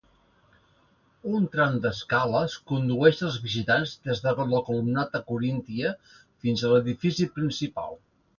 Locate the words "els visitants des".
3.27-4.23